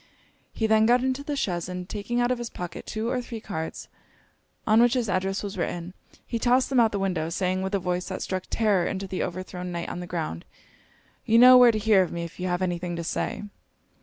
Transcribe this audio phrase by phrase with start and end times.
[0.51, 3.39] He then got into the chaise; and taking out of his pocket two or three
[3.39, 3.87] cards,
[4.65, 5.93] on which his address was written,
[6.25, 9.05] he tossed them out of the window; saying, with a voice that struck terror into
[9.05, 10.43] the overthrown knight on the ground
[11.23, 13.43] 'You know where to hear of me if you have any thing to say.'